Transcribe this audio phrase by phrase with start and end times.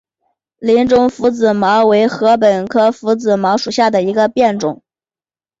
[0.57, 4.81] 林中拂子茅为禾本科拂子茅属下的一个变种。